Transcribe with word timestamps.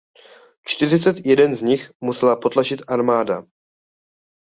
Čtyřicet 0.65 1.15
jeden 1.25 1.55
z 1.55 1.61
nich 1.61 1.91
musela 2.01 2.35
potlačit 2.35 2.81
armáda. 2.87 3.43